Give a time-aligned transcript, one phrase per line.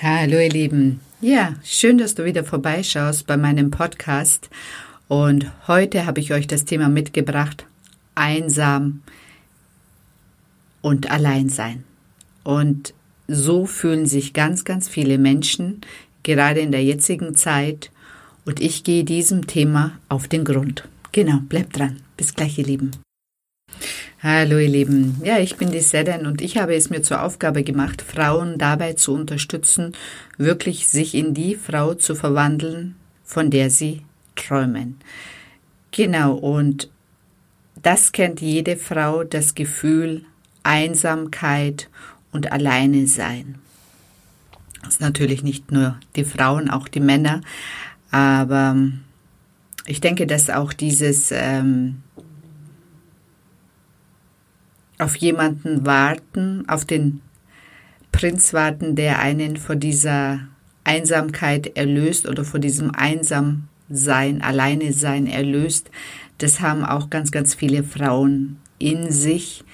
[0.00, 1.00] Hallo ihr Lieben.
[1.20, 4.48] Ja, schön, dass du wieder vorbeischaust bei meinem Podcast.
[5.08, 7.66] Und heute habe ich euch das Thema mitgebracht,
[8.14, 9.02] einsam
[10.82, 11.82] und allein sein.
[12.44, 12.94] Und
[13.26, 15.80] so fühlen sich ganz, ganz viele Menschen,
[16.22, 17.90] gerade in der jetzigen Zeit.
[18.44, 20.86] Und ich gehe diesem Thema auf den Grund.
[21.10, 21.96] Genau, bleibt dran.
[22.16, 22.92] Bis gleich, ihr Lieben.
[24.20, 27.62] Hallo ihr Lieben, ja, ich bin die Seden und ich habe es mir zur Aufgabe
[27.62, 29.92] gemacht, Frauen dabei zu unterstützen,
[30.36, 34.02] wirklich sich in die Frau zu verwandeln, von der sie
[34.34, 34.98] träumen.
[35.92, 36.90] Genau, und
[37.80, 40.24] das kennt jede Frau, das Gefühl
[40.64, 41.88] Einsamkeit
[42.32, 43.54] und Alleine sein.
[44.82, 47.40] Das ist natürlich nicht nur die Frauen, auch die Männer,
[48.10, 48.74] aber
[49.86, 52.02] ich denke, dass auch dieses ähm,
[54.98, 57.20] auf jemanden warten, auf den
[58.12, 60.40] Prinz warten, der einen vor dieser
[60.84, 65.90] Einsamkeit erlöst oder vor diesem Einsamsein, Alleine sein erlöst.
[66.38, 69.64] Das haben auch ganz, ganz viele Frauen in sich.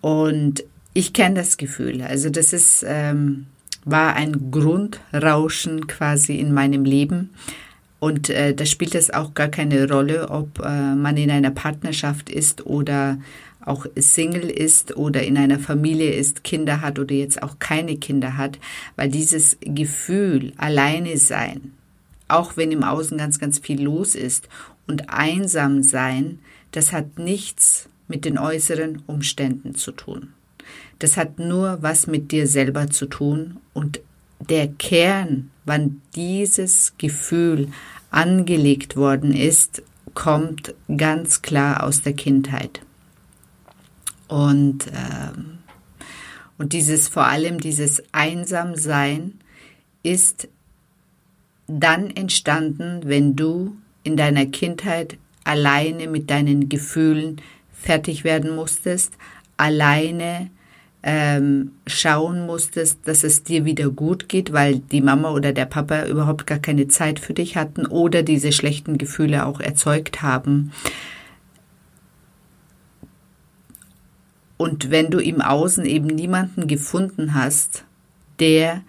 [0.00, 2.02] Und ich kenne das Gefühl.
[2.02, 3.46] Also das ist, ähm,
[3.84, 7.30] war ein Grundrauschen quasi in meinem Leben.
[7.98, 12.28] Und äh, da spielt es auch gar keine Rolle, ob äh, man in einer Partnerschaft
[12.28, 13.18] ist oder
[13.64, 18.36] auch Single ist oder in einer Familie ist, Kinder hat oder jetzt auch keine Kinder
[18.36, 18.58] hat,
[18.96, 21.72] weil dieses Gefühl, alleine sein,
[22.28, 24.48] auch wenn im Außen ganz, ganz viel los ist
[24.86, 26.38] und einsam sein,
[26.72, 30.32] das hat nichts mit den äußeren Umständen zu tun.
[30.98, 34.00] Das hat nur was mit dir selber zu tun und
[34.48, 37.68] der Kern, wann dieses Gefühl
[38.10, 42.80] angelegt worden ist, kommt ganz klar aus der Kindheit.
[44.28, 45.58] Und, ähm,
[46.58, 49.34] und dieses vor allem dieses Einsamsein
[50.02, 50.48] ist
[51.66, 57.40] dann entstanden, wenn du in deiner Kindheit alleine mit deinen Gefühlen
[57.72, 59.12] fertig werden musstest,
[59.56, 60.50] alleine
[61.02, 66.06] ähm, schauen musstest, dass es dir wieder gut geht, weil die Mama oder der Papa
[66.06, 70.72] überhaupt gar keine Zeit für dich hatten oder diese schlechten Gefühle auch erzeugt haben.
[74.56, 77.84] Und wenn du im Außen eben niemanden gefunden hast,
[78.38, 78.82] der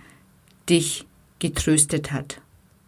[0.69, 1.05] dich
[1.39, 2.41] getröstet hat,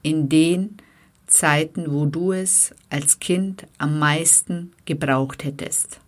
[0.03, 0.77] in den
[1.25, 5.99] Zeiten, wo du es als Kind am meisten gebraucht hättest.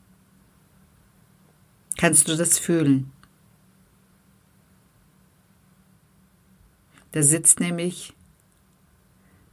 [1.98, 3.12] Kannst du das fühlen?
[7.12, 8.14] Da sitzt nämlich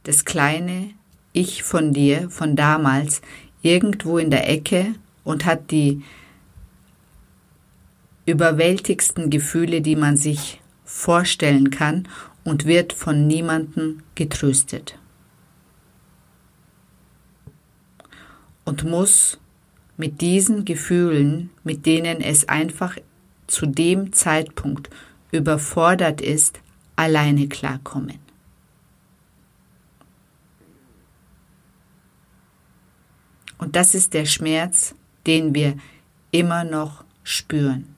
[0.03, 0.91] das kleine
[1.33, 3.21] Ich von dir, von damals,
[3.61, 6.03] irgendwo in der Ecke und hat die
[8.27, 12.07] überwältigsten Gefühle, die man sich vorstellen kann
[12.43, 14.99] und wird von niemandem getröstet.
[18.65, 19.39] Und muss
[19.95, 22.97] mit diesen Gefühlen, mit denen es einfach
[23.47, 24.89] zu dem Zeitpunkt
[25.31, 26.59] überfordert ist,
[26.97, 28.19] alleine klarkommen.
[33.57, 34.95] Und das ist der Schmerz,
[35.25, 35.77] den wir
[36.31, 37.96] immer noch spüren.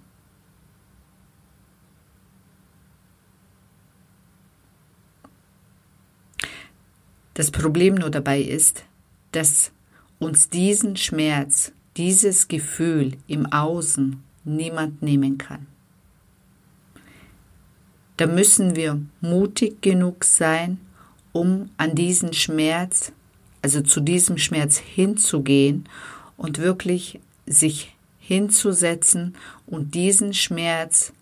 [7.39, 8.83] Das Problem nur dabei ist,
[9.31, 9.71] dass
[10.19, 15.65] uns diesen Schmerz, dieses Gefühl im Außen niemand nehmen kann.
[18.17, 20.81] Da müssen wir mutig genug sein,
[21.31, 23.13] um an diesen Schmerz,
[23.61, 25.87] also zu diesem Schmerz hinzugehen
[26.35, 31.13] und wirklich sich hinzusetzen und diesen Schmerz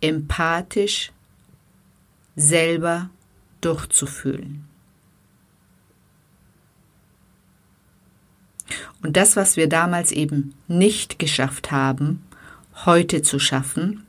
[0.00, 1.12] empathisch
[2.34, 3.10] selber
[3.60, 4.69] durchzufühlen.
[9.02, 12.22] Und das, was wir damals eben nicht geschafft haben,
[12.84, 14.04] heute zu schaffen,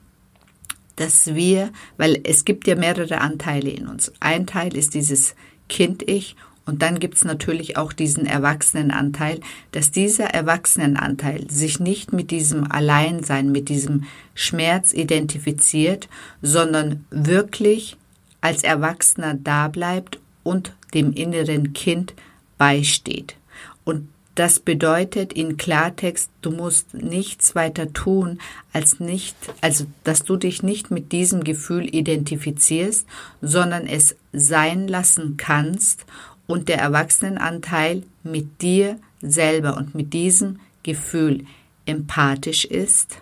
[0.96, 4.12] dass wir, weil es gibt ja mehrere Anteile in uns.
[4.20, 5.35] Ein Teil ist dieses
[5.70, 6.35] Kind-Ich
[6.66, 9.40] und dann gibt es natürlich auch diesen Erwachsenenanteil,
[9.72, 14.03] dass dieser Erwachsenenanteil sich nicht mit diesem Alleinsein, mit diesem
[14.35, 16.08] Schmerz identifiziert,
[16.41, 17.97] sondern wirklich
[18.41, 22.14] als Erwachsener da bleibt und dem inneren Kind
[22.58, 23.35] beisteht.
[23.84, 28.40] Und das bedeutet in Klartext, du musst nichts weiter tun,
[28.72, 33.06] als nicht, also, dass du dich nicht mit diesem Gefühl identifizierst,
[33.42, 36.06] sondern es sein lassen kannst
[36.48, 41.46] und der Erwachsenenanteil mit dir selber und mit diesem Gefühl
[41.86, 43.22] empathisch ist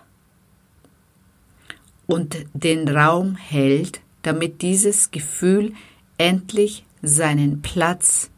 [2.06, 5.72] und den Raum hält, damit dieses Gefühl
[6.18, 8.30] endlich seinen Platz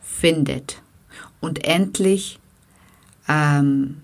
[0.00, 0.83] findet
[1.40, 2.38] und endlich
[3.28, 4.02] ähm,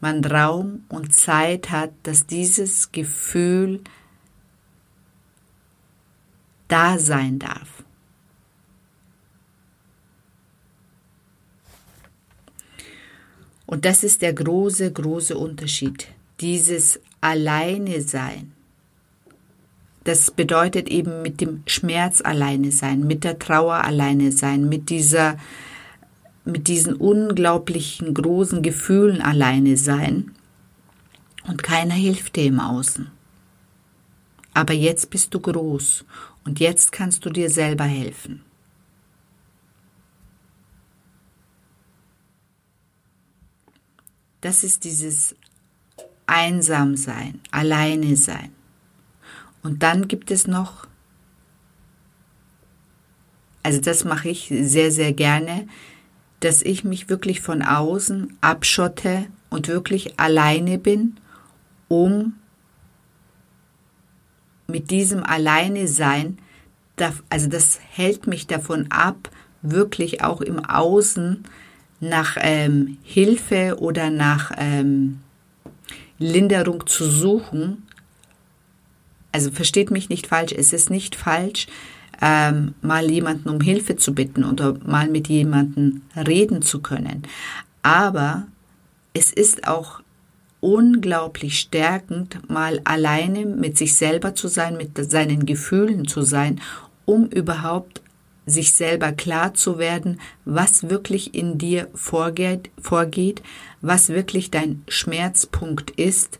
[0.00, 3.80] man Raum und Zeit hat, dass dieses Gefühl
[6.68, 7.84] da sein darf.
[13.66, 16.08] Und das ist der große, große Unterschied.
[16.40, 18.52] Dieses Alleine sein.
[20.04, 25.38] Das bedeutet eben mit dem Schmerz alleine sein, mit der Trauer alleine sein, mit dieser,
[26.44, 30.32] mit diesen unglaublichen großen Gefühlen alleine sein.
[31.46, 33.10] Und keiner hilft dir im Außen.
[34.54, 36.04] Aber jetzt bist du groß
[36.44, 38.42] und jetzt kannst du dir selber helfen.
[44.40, 45.34] Das ist dieses
[46.26, 48.52] Einsamsein, Alleine sein.
[49.62, 50.86] Und dann gibt es noch,
[53.62, 55.66] also das mache ich sehr, sehr gerne,
[56.40, 61.16] dass ich mich wirklich von außen abschotte und wirklich alleine bin,
[61.88, 62.34] um
[64.66, 66.38] mit diesem Alleine sein,
[67.28, 69.30] also das hält mich davon ab,
[69.62, 71.44] wirklich auch im Außen
[72.00, 75.20] nach ähm, Hilfe oder nach ähm,
[76.18, 77.86] Linderung zu suchen.
[79.32, 81.66] Also versteht mich nicht falsch, es ist nicht falsch,
[82.20, 87.22] ähm, mal jemanden um Hilfe zu bitten oder mal mit jemandem reden zu können.
[87.82, 88.46] Aber
[89.12, 90.00] es ist auch
[90.60, 96.60] unglaublich stärkend, mal alleine mit sich selber zu sein, mit seinen Gefühlen zu sein,
[97.04, 98.00] um überhaupt
[98.46, 103.42] sich selber klar zu werden, was wirklich in dir vorgeht, vorgeht,
[103.80, 106.38] was wirklich dein Schmerzpunkt ist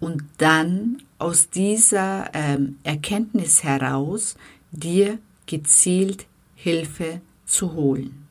[0.00, 4.36] und dann aus dieser ähm, Erkenntnis heraus
[4.72, 8.26] dir gezielt Hilfe zu holen.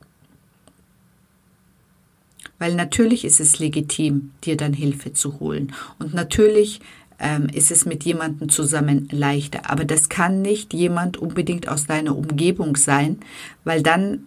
[2.58, 5.74] Weil natürlich ist es legitim, dir dann Hilfe zu holen.
[5.98, 6.80] Und natürlich
[7.18, 9.70] ähm, ist es mit jemandem zusammen leichter.
[9.70, 13.20] Aber das kann nicht jemand unbedingt aus deiner Umgebung sein,
[13.64, 14.26] weil dann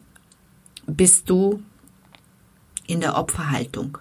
[0.86, 1.62] bist du
[2.88, 3.98] in der Opferhaltung.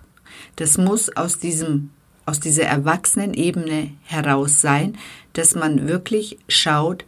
[0.56, 1.90] Das muss aus diesem
[2.28, 4.99] aus dieser Erwachsenenebene heraus sein,
[5.32, 7.06] dass man wirklich schaut,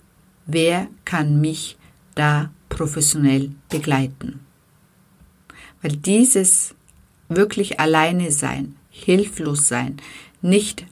[0.53, 1.77] wer kann mich
[2.15, 4.41] da professionell begleiten.
[5.83, 6.75] Weil dieses
[7.29, 9.97] wirklich alleine sein, hilflos sein,
[10.43, 10.87] nicht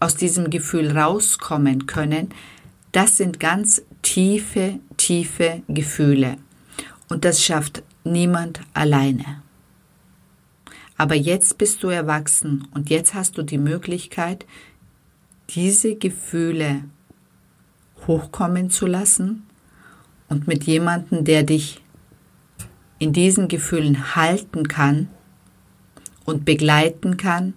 [0.00, 2.28] aus diesem Gefühl rauskommen können,
[2.92, 6.36] das sind ganz tiefe, tiefe Gefühle.
[7.08, 9.42] Und das schafft niemand alleine.
[10.96, 14.46] Aber jetzt bist du erwachsen und jetzt hast du die Möglichkeit,
[15.50, 16.84] diese Gefühle
[18.06, 19.46] hochkommen zu lassen
[20.28, 21.82] und mit jemandem, der dich
[22.98, 25.08] in diesen Gefühlen halten kann
[26.24, 27.54] und begleiten kann,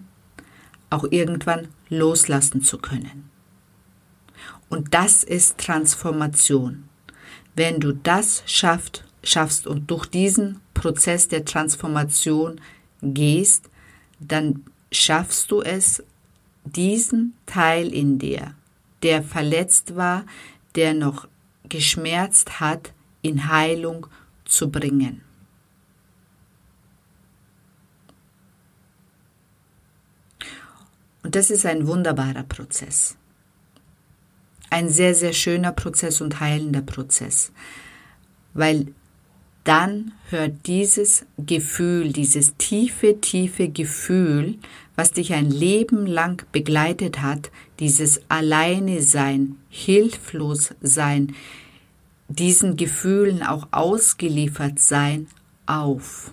[0.89, 3.29] auch irgendwann loslassen zu können.
[4.69, 6.85] Und das ist Transformation.
[7.55, 12.61] Wenn du das schafft, schaffst und durch diesen Prozess der Transformation
[13.01, 13.69] gehst,
[14.19, 16.03] dann schaffst du es,
[16.63, 18.53] diesen Teil in dir,
[19.03, 20.25] der verletzt war,
[20.75, 21.27] der noch
[21.67, 24.07] geschmerzt hat, in Heilung
[24.45, 25.21] zu bringen.
[31.23, 33.15] Und das ist ein wunderbarer Prozess.
[34.69, 37.51] Ein sehr, sehr schöner Prozess und heilender Prozess.
[38.53, 38.87] Weil
[39.63, 44.57] dann hört dieses Gefühl, dieses tiefe, tiefe Gefühl,
[44.95, 47.51] was dich ein Leben lang begleitet hat,
[47.81, 51.35] dieses Alleine sein, hilflos sein,
[52.29, 55.27] diesen Gefühlen auch ausgeliefert sein,
[55.65, 56.31] auf.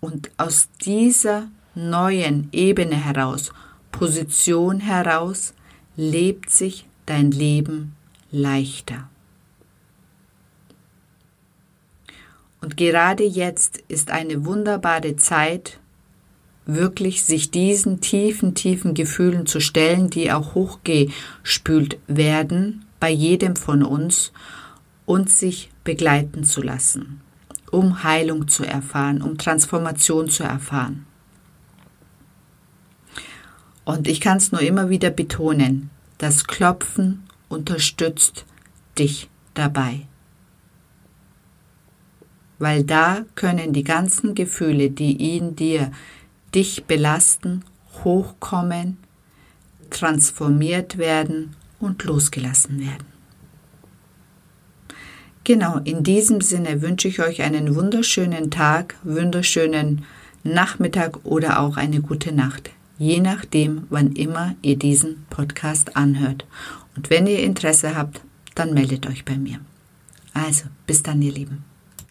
[0.00, 3.50] Und aus dieser neuen Ebene heraus,
[3.90, 5.54] Position heraus,
[5.96, 7.96] lebt sich dein Leben
[8.30, 9.08] leichter.
[12.60, 15.80] Und gerade jetzt ist eine wunderbare Zeit,
[16.66, 23.82] wirklich sich diesen tiefen, tiefen Gefühlen zu stellen, die auch hochgespült werden bei jedem von
[23.82, 24.32] uns
[25.04, 27.20] und sich begleiten zu lassen
[27.74, 31.06] um Heilung zu erfahren, um Transformation zu erfahren.
[33.84, 38.46] Und ich kann es nur immer wieder betonen, das Klopfen unterstützt
[38.96, 40.06] dich dabei.
[42.58, 45.90] Weil da können die ganzen Gefühle, die in dir
[46.54, 47.64] dich belasten,
[48.04, 48.98] hochkommen,
[49.90, 53.06] transformiert werden und losgelassen werden.
[55.44, 60.04] Genau, in diesem Sinne wünsche ich euch einen wunderschönen Tag, wunderschönen
[60.42, 66.46] Nachmittag oder auch eine gute Nacht, je nachdem, wann immer ihr diesen Podcast anhört.
[66.96, 68.22] Und wenn ihr Interesse habt,
[68.54, 69.58] dann meldet euch bei mir.
[70.32, 71.73] Also, bis dann, ihr Lieben.